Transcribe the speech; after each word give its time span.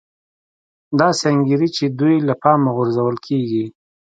داسې 0.99 1.25
انګېري 1.33 1.69
چې 1.75 1.85
دوی 1.99 2.15
له 2.27 2.33
پامه 2.41 2.69
غورځول 2.75 3.17
کېږي 3.27 3.65